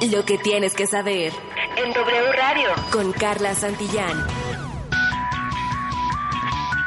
Lo 0.00 0.24
que 0.24 0.38
tienes 0.38 0.74
que 0.74 0.86
saber 0.86 1.32
En 1.76 1.92
W 1.92 2.32
Radio. 2.32 2.68
con 2.92 3.12
Carla 3.12 3.54
Santillán. 3.54 4.26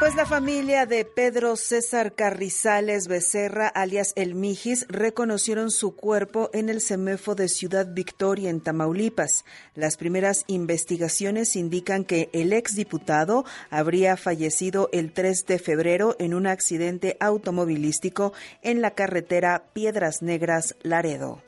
Pues 0.00 0.16
la 0.16 0.24
familia 0.24 0.86
de 0.86 1.04
Pedro 1.04 1.56
César 1.56 2.14
Carrizales 2.14 3.08
Becerra, 3.08 3.68
alias 3.68 4.14
El 4.16 4.34
Mijis, 4.34 4.86
reconocieron 4.88 5.70
su 5.70 5.94
cuerpo 5.94 6.48
en 6.54 6.70
el 6.70 6.80
CEMEFO 6.80 7.34
de 7.34 7.48
Ciudad 7.48 7.86
Victoria, 7.92 8.48
en 8.48 8.62
Tamaulipas. 8.62 9.44
Las 9.74 9.98
primeras 9.98 10.44
investigaciones 10.46 11.54
indican 11.54 12.04
que 12.04 12.30
el 12.32 12.54
exdiputado 12.54 13.44
habría 13.70 14.16
fallecido 14.16 14.88
el 14.92 15.12
3 15.12 15.44
de 15.46 15.58
febrero 15.58 16.16
en 16.18 16.32
un 16.32 16.46
accidente 16.46 17.18
automovilístico 17.20 18.32
en 18.62 18.80
la 18.80 18.92
carretera 18.92 19.64
Piedras 19.74 20.22
Negras 20.22 20.76
Laredo. 20.82 21.42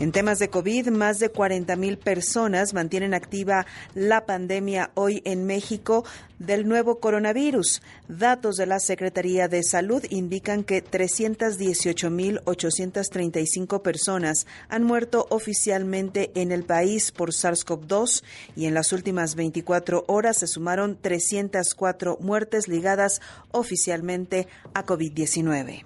En 0.00 0.10
temas 0.12 0.38
de 0.38 0.48
COVID, 0.48 0.88
más 0.88 1.18
de 1.18 1.28
40 1.28 1.76
mil 1.76 1.98
personas 1.98 2.72
mantienen 2.72 3.12
activa 3.12 3.66
la 3.94 4.24
pandemia 4.24 4.92
hoy 4.94 5.20
en 5.26 5.44
México 5.44 6.06
del 6.38 6.66
nuevo 6.66 7.00
coronavirus. 7.00 7.82
Datos 8.08 8.56
de 8.56 8.64
la 8.64 8.80
Secretaría 8.80 9.46
de 9.46 9.62
Salud 9.62 10.02
indican 10.08 10.64
que 10.64 10.82
318.835 10.82 13.82
personas 13.82 14.46
han 14.70 14.84
muerto 14.84 15.26
oficialmente 15.28 16.30
en 16.34 16.50
el 16.50 16.64
país 16.64 17.12
por 17.12 17.32
SARS-CoV-2 17.32 18.22
y 18.56 18.64
en 18.64 18.72
las 18.72 18.94
últimas 18.94 19.34
24 19.34 20.04
horas 20.08 20.38
se 20.38 20.46
sumaron 20.46 20.96
304 20.98 22.16
muertes 22.22 22.68
ligadas 22.68 23.20
oficialmente 23.50 24.48
a 24.72 24.86
COVID-19. 24.86 25.84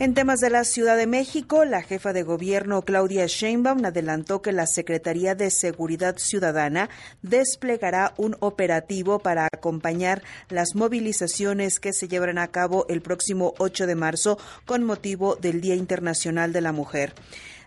En 0.00 0.14
temas 0.14 0.38
de 0.38 0.48
la 0.48 0.62
Ciudad 0.62 0.96
de 0.96 1.08
México, 1.08 1.64
la 1.64 1.82
jefa 1.82 2.12
de 2.12 2.22
gobierno 2.22 2.82
Claudia 2.82 3.26
Sheinbaum 3.26 3.84
adelantó 3.84 4.42
que 4.42 4.52
la 4.52 4.68
Secretaría 4.68 5.34
de 5.34 5.50
Seguridad 5.50 6.18
Ciudadana 6.18 6.88
desplegará 7.22 8.14
un 8.16 8.36
operativo 8.38 9.18
para 9.18 9.48
acompañar 9.52 10.22
las 10.50 10.76
movilizaciones 10.76 11.80
que 11.80 11.92
se 11.92 12.06
llevarán 12.06 12.38
a 12.38 12.46
cabo 12.46 12.86
el 12.88 13.02
próximo 13.02 13.54
8 13.58 13.88
de 13.88 13.96
marzo 13.96 14.38
con 14.66 14.84
motivo 14.84 15.34
del 15.34 15.60
Día 15.60 15.74
Internacional 15.74 16.52
de 16.52 16.60
la 16.60 16.70
Mujer. 16.70 17.12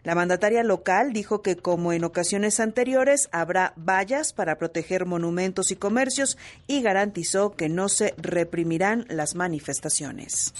La 0.05 0.15
mandataria 0.15 0.63
local 0.63 1.11
dijo 1.11 1.41
que, 1.41 1.57
como 1.57 1.91
en 1.91 2.05
ocasiones 2.05 2.61
anteriores, 2.61 3.27
habrá 3.33 3.73
vallas 3.75 4.31
para 4.31 4.57
proteger 4.57 5.05
monumentos 5.05 5.69
y 5.71 5.75
comercios 5.75 6.37
y 6.65 6.81
garantizó 6.81 7.57
que 7.57 7.67
no 7.67 7.89
se 7.89 8.15
reprimirán 8.17 9.05
las 9.09 9.35
manifestaciones. 9.35 10.53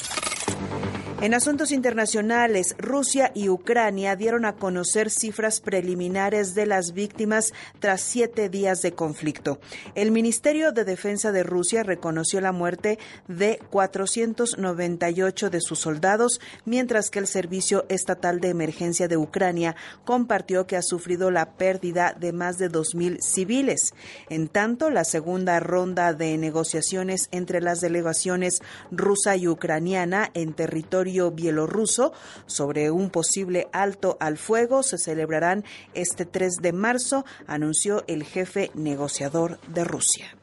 En 1.22 1.36
asuntos 1.36 1.72
internacionales, 1.72 2.74
Rusia 2.80 3.32
y 3.36 3.48
Ucrania 3.48 4.16
dieron 4.16 4.44
a 4.44 4.56
conocer 4.56 5.12
cifras 5.12 5.62
preliminares 5.62 6.56
de 6.56 6.66
las 6.66 6.94
víctimas 6.94 7.54
tras 7.78 8.02
siete 8.02 8.50
días 8.50 8.82
de 8.82 8.94
conflicto. 8.94 9.60
El 9.94 10.10
Ministerio 10.10 10.72
de 10.72 10.84
Defensa 10.84 11.32
de 11.32 11.44
Rusia 11.44 11.84
reconoció 11.84 12.42
la 12.42 12.52
muerte 12.52 12.98
de 13.28 13.60
498 13.70 15.52
de 15.52 15.62
sus 15.62 15.78
soldados, 15.78 16.42
mientras 16.66 17.12
que 17.12 17.20
el 17.20 17.28
Servicio 17.28 17.86
Estatal 17.88 18.40
de 18.40 18.50
Emergencia 18.50 19.08
de 19.08 19.18
Ucrania 19.18 19.76
compartió 20.04 20.66
que 20.66 20.76
ha 20.76 20.82
sufrido 20.82 21.30
la 21.30 21.52
pérdida 21.52 22.16
de 22.20 22.34
más 22.34 22.58
de 22.58 22.72
2.000 22.72 23.22
civiles. 23.22 23.94
En 24.32 24.48
tanto, 24.48 24.90
la 24.90 25.04
segunda 25.04 25.60
ronda 25.60 26.14
de 26.14 26.36
negociaciones 26.40 27.30
entre 27.32 27.62
las 27.62 27.80
delegaciones 27.80 28.64
rusa 28.90 29.36
y 29.36 29.48
ucraniana 29.48 30.32
en 30.34 30.54
territorio 30.54 31.11
bielorruso 31.32 32.14
sobre 32.46 32.90
un 32.92 33.10
posible 33.10 33.68
alto 33.74 34.18
al 34.20 34.38
fuego 34.38 34.84
se 34.84 34.98
celebrarán 34.98 35.66
este 35.94 36.26
3 36.26 36.56
de 36.62 36.72
marzo, 36.72 37.26
anunció 37.48 38.04
el 38.08 38.24
jefe 38.24 38.72
negociador 38.74 39.60
de 39.68 39.84
Rusia. 39.84 40.36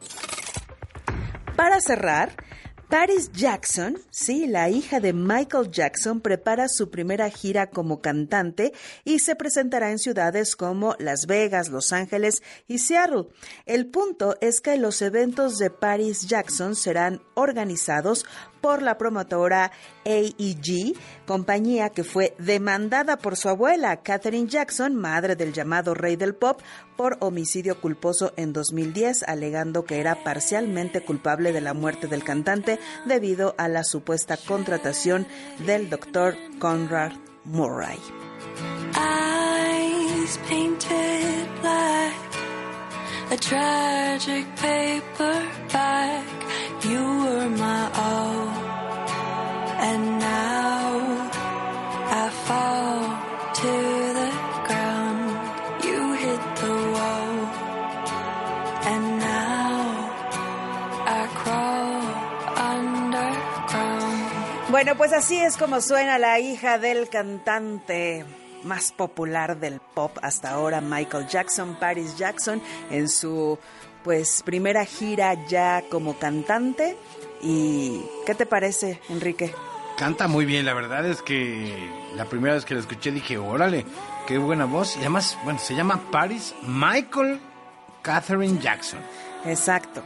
Para 1.56 1.80
cerrar, 1.80 2.36
Paris 2.88 3.30
Jackson, 3.32 3.98
sí, 4.10 4.46
la 4.46 4.70
hija 4.70 4.98
de 4.98 5.12
Michael 5.12 5.70
Jackson, 5.70 6.22
prepara 6.22 6.68
su 6.68 6.88
primera 6.88 7.28
gira 7.28 7.68
como 7.68 8.00
cantante 8.00 8.72
y 9.04 9.18
se 9.18 9.36
presentará 9.36 9.90
en 9.90 9.98
ciudades 9.98 10.56
como 10.56 10.96
Las 10.98 11.26
Vegas, 11.26 11.68
Los 11.68 11.92
Ángeles 11.92 12.42
y 12.66 12.78
Seattle. 12.78 13.26
El 13.66 13.88
punto 13.88 14.36
es 14.40 14.62
que 14.62 14.78
los 14.78 15.02
eventos 15.02 15.58
de 15.58 15.68
Paris 15.68 16.28
Jackson 16.28 16.74
serán 16.74 17.20
organizados 17.34 18.24
por 18.60 18.82
la 18.82 18.98
promotora 18.98 19.72
AEG, 20.04 20.96
compañía 21.26 21.90
que 21.90 22.04
fue 22.04 22.34
demandada 22.38 23.18
por 23.18 23.36
su 23.36 23.48
abuela, 23.48 24.02
Katherine 24.02 24.48
Jackson, 24.48 24.94
madre 24.94 25.36
del 25.36 25.52
llamado 25.52 25.94
rey 25.94 26.16
del 26.16 26.34
pop, 26.34 26.60
por 26.96 27.16
homicidio 27.20 27.80
culposo 27.80 28.32
en 28.36 28.52
2010, 28.52 29.22
alegando 29.24 29.84
que 29.84 30.00
era 30.00 30.22
parcialmente 30.24 31.04
culpable 31.04 31.52
de 31.52 31.60
la 31.60 31.74
muerte 31.74 32.06
del 32.06 32.24
cantante 32.24 32.78
debido 33.06 33.54
a 33.58 33.68
la 33.68 33.84
supuesta 33.84 34.36
contratación 34.36 35.26
del 35.66 35.90
doctor 35.90 36.36
Conrad 36.58 37.12
Murray. 37.44 37.98
Bueno, 64.78 64.94
pues 64.96 65.12
así 65.12 65.36
es 65.36 65.56
como 65.56 65.80
suena 65.80 66.20
la 66.20 66.38
hija 66.38 66.78
del 66.78 67.08
cantante 67.08 68.24
más 68.62 68.92
popular 68.92 69.58
del 69.58 69.80
pop 69.80 70.16
hasta 70.22 70.50
ahora, 70.50 70.80
Michael 70.80 71.26
Jackson, 71.26 71.76
Paris 71.80 72.16
Jackson, 72.16 72.62
en 72.88 73.08
su 73.08 73.58
pues 74.04 74.40
primera 74.44 74.84
gira 74.84 75.34
ya 75.48 75.82
como 75.90 76.16
cantante. 76.16 76.96
¿Y 77.42 78.02
qué 78.24 78.36
te 78.36 78.46
parece, 78.46 79.00
Enrique? 79.08 79.52
Canta 79.96 80.28
muy 80.28 80.44
bien, 80.44 80.64
la 80.64 80.74
verdad 80.74 81.04
es 81.06 81.22
que 81.22 81.90
la 82.14 82.26
primera 82.26 82.54
vez 82.54 82.64
que 82.64 82.74
la 82.74 82.80
escuché 82.80 83.10
dije, 83.10 83.36
órale, 83.36 83.84
qué 84.28 84.38
buena 84.38 84.64
voz. 84.64 84.94
Y 84.94 85.00
además, 85.00 85.36
bueno, 85.42 85.58
se 85.58 85.74
llama 85.74 86.08
Paris 86.12 86.54
Michael 86.62 87.40
Catherine 88.02 88.60
Jackson. 88.60 89.00
Exacto. 89.44 90.02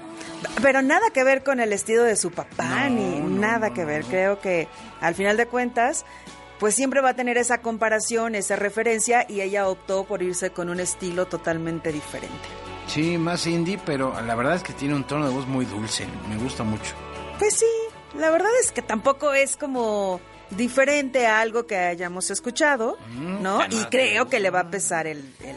Pero 0.60 0.82
nada 0.82 1.10
que 1.12 1.24
ver 1.24 1.42
con 1.42 1.60
el 1.60 1.72
estilo 1.72 2.02
de 2.04 2.16
su 2.16 2.30
papá, 2.30 2.88
No, 2.88 2.90
ni 2.90 3.18
no, 3.20 3.40
nada 3.40 3.68
no, 3.68 3.74
que 3.74 3.84
ver. 3.84 4.04
Creo 4.04 4.40
que 4.40 4.68
al 5.00 5.14
final 5.14 5.36
de 5.36 5.46
cuentas, 5.46 6.04
pues 6.58 6.74
siempre 6.74 7.00
va 7.00 7.10
a 7.10 7.14
tener 7.14 7.38
esa 7.38 7.58
comparación, 7.58 8.34
esa 8.34 8.56
referencia, 8.56 9.24
y 9.28 9.40
ella 9.40 9.68
optó 9.68 10.04
por 10.04 10.22
irse 10.22 10.50
con 10.50 10.68
un 10.68 10.80
estilo 10.80 11.26
totalmente 11.26 11.92
diferente. 11.92 12.36
Sí, 12.86 13.16
más 13.18 13.46
indie, 13.46 13.78
pero 13.84 14.12
la 14.22 14.34
verdad 14.34 14.56
es 14.56 14.62
que 14.62 14.72
tiene 14.72 14.94
un 14.94 15.04
tono 15.04 15.26
de 15.28 15.34
voz 15.34 15.46
muy 15.46 15.64
dulce. 15.64 16.06
Me 16.28 16.36
gusta 16.36 16.62
mucho. 16.64 16.94
Pues 17.38 17.54
sí, 17.54 17.66
la 18.18 18.30
verdad 18.30 18.50
es 18.62 18.72
que 18.72 18.82
tampoco 18.82 19.32
es 19.32 19.56
como 19.56 20.20
diferente 20.50 21.26
a 21.26 21.40
algo 21.40 21.66
que 21.66 21.76
hayamos 21.76 22.30
escuchado, 22.30 22.98
Mm, 23.16 23.42
¿no? 23.42 23.60
Y 23.70 23.84
creo 23.86 24.28
que 24.28 24.38
le 24.40 24.50
va 24.50 24.60
a 24.60 24.70
pesar 24.70 25.06
el, 25.06 25.18
el, 25.42 25.56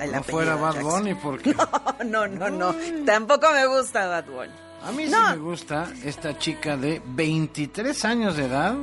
el 0.00 0.12
no 0.12 0.18
apellido 0.18 0.22
fuera 0.22 0.56
Bad 0.56 0.74
Jackson. 0.74 0.90
Bunny 1.02 1.14
porque 1.14 1.54
No, 2.04 2.26
no, 2.26 2.50
no, 2.50 2.72
no. 2.72 3.04
Tampoco 3.04 3.50
me 3.52 3.66
gusta 3.66 4.06
Bad 4.06 4.24
Bunny. 4.26 4.52
a 4.86 4.92
mí 4.92 5.06
sí 5.06 5.14
me 5.30 5.36
gusta 5.36 5.88
esta 6.04 6.38
chica 6.38 6.76
de 6.76 7.00
23 7.04 8.04
años 8.04 8.36
de 8.36 8.46
edad, 8.46 8.74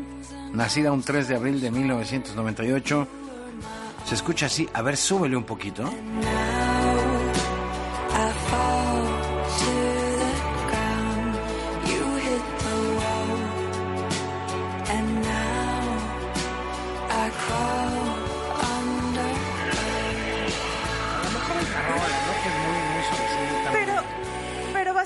nacida 0.51 0.91
un 0.91 1.03
3 1.03 1.27
de 1.27 1.35
abril 1.35 1.61
de 1.61 1.71
1998. 1.71 3.07
Se 4.05 4.15
escucha 4.15 4.47
así, 4.47 4.67
a 4.73 4.81
ver, 4.81 4.97
súbele 4.97 5.37
un 5.37 5.43
poquito. 5.43 5.83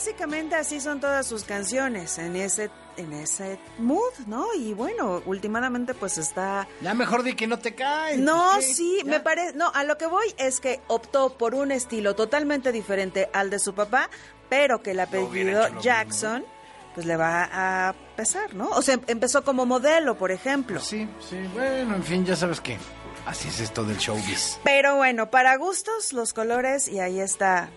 Básicamente 0.05 0.53
así 0.55 0.79
son 0.79 0.99
todas 0.99 1.25
sus 1.25 1.45
canciones, 1.45 2.19
en 2.19 2.35
ese, 2.35 2.69
en 2.95 3.11
ese 3.11 3.57
mood, 3.79 4.13
¿no? 4.27 4.45
Y 4.53 4.75
bueno, 4.75 5.23
últimamente 5.25 5.95
pues 5.95 6.19
está... 6.19 6.67
Ya 6.81 6.93
mejor 6.93 7.23
di 7.23 7.33
que 7.33 7.47
no 7.47 7.57
te 7.57 7.73
cae. 7.73 8.17
No, 8.17 8.51
pues, 8.53 8.67
¿qué? 8.67 8.73
sí, 8.75 8.97
Ya. 8.99 9.05
me 9.11 9.19
parece... 9.19 9.53
No, 9.57 9.71
a 9.73 9.83
lo 9.83 9.97
que 9.97 10.05
voy 10.05 10.27
es 10.37 10.59
que 10.59 10.79
optó 10.87 11.35
por 11.39 11.55
un 11.55 11.71
estilo 11.71 12.15
totalmente 12.15 12.71
diferente 12.71 13.31
al 13.33 13.49
de 13.49 13.57
su 13.57 13.73
papá, 13.73 14.11
pero 14.47 14.83
que 14.83 14.91
el 14.91 14.99
apellido 14.99 15.67
Jackson 15.81 16.45
pues 16.93 17.07
le 17.07 17.17
va 17.17 17.49
a 17.89 17.93
pesar, 18.15 18.53
¿no? 18.53 18.69
O 18.69 18.81
sea, 18.83 18.99
empezó 19.07 19.43
como 19.43 19.65
modelo, 19.65 20.17
por 20.19 20.31
ejemplo. 20.31 20.75
Pues 20.77 20.87
sí, 20.87 21.09
sí, 21.19 21.37
bueno, 21.53 21.95
en 21.95 22.03
fin, 22.03 22.23
ya 22.23 22.35
sabes 22.35 22.61
que 22.61 22.77
Así 23.25 23.47
es 23.47 23.59
esto 23.59 23.83
del 23.83 23.97
showbiz. 23.97 24.59
Pero 24.63 24.97
bueno, 24.97 25.31
para 25.31 25.57
gustos, 25.57 26.13
los 26.13 26.31
colores, 26.31 26.87
y 26.87 26.99
ahí 26.99 27.19
está 27.19 27.69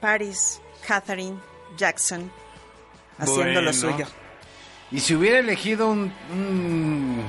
Paris, 0.00 0.60
Catherine 0.86 1.38
Jackson, 1.76 2.30
haciendo 3.18 3.62
lo 3.62 3.72
suyo. 3.72 4.06
Y 4.90 5.00
si 5.00 5.14
hubiera 5.14 5.38
elegido 5.38 5.88
un, 5.88 6.12
un 6.30 7.24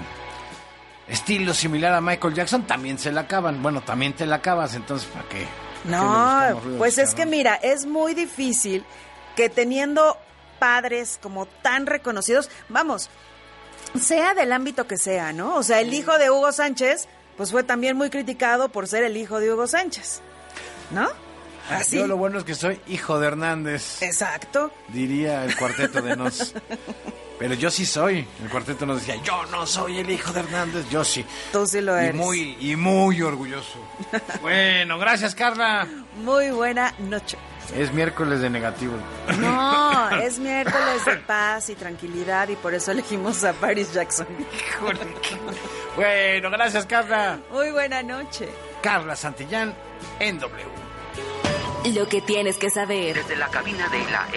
estilo 1.07 1.53
similar 1.53 1.93
a 1.93 2.01
Michael 2.01 2.33
Jackson, 2.33 2.67
también 2.67 2.99
se 2.99 3.11
la 3.11 3.21
acaban. 3.21 3.63
Bueno, 3.63 3.81
también 3.81 4.13
te 4.13 4.25
la 4.25 4.37
acabas, 4.37 4.75
entonces 4.75 5.07
¿para 5.09 5.27
qué? 5.27 5.47
¿Para 5.89 6.49
qué 6.49 6.69
le 6.69 6.71
No, 6.71 6.77
pues 6.77 6.97
es 6.97 7.15
que 7.15 7.25
mira, 7.25 7.55
es 7.55 7.85
muy 7.85 8.13
difícil 8.13 8.83
que 9.35 9.49
teniendo 9.49 10.17
padres 10.59 11.19
como 11.21 11.45
tan 11.45 11.85
reconocidos, 11.85 12.49
vamos, 12.69 13.09
sea 13.99 14.33
del 14.33 14.51
ámbito 14.51 14.87
que 14.87 14.97
sea, 14.97 15.33
¿no? 15.33 15.55
O 15.55 15.63
sea, 15.63 15.79
el 15.79 15.93
hijo 15.93 16.17
de 16.17 16.29
Hugo 16.29 16.51
Sánchez, 16.51 17.07
pues 17.37 17.51
fue 17.51 17.63
también 17.63 17.95
muy 17.95 18.09
criticado 18.09 18.69
por 18.69 18.87
ser 18.87 19.03
el 19.03 19.17
hijo 19.17 19.39
de 19.39 19.53
Hugo 19.53 19.67
Sánchez, 19.67 20.21
¿no? 20.91 21.07
Así. 21.69 21.97
Yo 21.97 22.07
lo 22.07 22.17
bueno 22.17 22.39
es 22.39 22.43
que 22.45 22.55
soy 22.55 22.79
hijo 22.87 23.19
de 23.19 23.27
Hernández, 23.27 24.01
Exacto. 24.01 24.71
diría 24.89 25.43
el 25.45 25.55
cuarteto 25.55 26.01
de 26.01 26.15
Nos. 26.15 26.53
Pero 27.39 27.53
yo 27.53 27.69
sí 27.69 27.85
soy. 27.85 28.27
El 28.41 28.49
cuarteto 28.49 28.85
nos 28.87 28.99
decía, 29.05 29.21
yo 29.23 29.45
no 29.51 29.67
soy 29.67 29.99
el 29.99 30.09
hijo 30.09 30.33
de 30.33 30.39
Hernández, 30.39 30.89
yo 30.89 31.03
sí. 31.03 31.23
Tú 31.51 31.67
sí 31.67 31.81
lo 31.81 31.95
Y 31.95 32.05
eres. 32.05 32.15
muy, 32.15 32.57
y 32.59 32.75
muy 32.75 33.21
orgulloso. 33.21 33.77
bueno, 34.41 34.97
gracias 34.97 35.35
Carla. 35.35 35.87
Muy 36.23 36.49
buena 36.49 36.95
noche. 36.97 37.37
Es 37.75 37.93
miércoles 37.93 38.39
de 38.41 38.49
negativo. 38.49 38.93
No, 39.39 40.09
es 40.21 40.39
miércoles 40.39 41.05
de 41.05 41.17
paz 41.17 41.69
y 41.69 41.75
tranquilidad 41.75 42.47
y 42.49 42.55
por 42.55 42.73
eso 42.73 42.91
elegimos 42.91 43.43
a 43.43 43.53
Paris 43.53 43.93
Jackson. 43.93 44.25
Híjole, 44.39 44.99
Bueno, 45.95 46.49
gracias 46.49 46.87
Carla. 46.87 47.37
Muy 47.51 47.69
buena 47.69 48.01
noche. 48.01 48.49
Carla 48.81 49.15
Santillán 49.15 49.75
en 50.19 50.39
W. 50.39 50.86
Lo 51.93 52.07
que 52.07 52.21
tienes 52.21 52.57
que 52.57 52.69
saber. 52.69 53.15
Desde 53.15 53.35
la 53.37 53.47
cabina 53.49 53.87
de 53.87 53.99
la 54.11 54.27